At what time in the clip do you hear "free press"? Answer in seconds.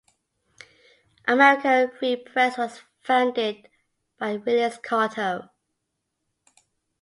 1.95-2.57